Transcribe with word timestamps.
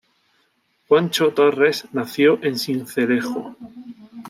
Juancho 0.87 1.31
Torres 1.31 1.85
nació 1.91 2.39
en 2.43 2.57
Sincelejo. 2.57 3.55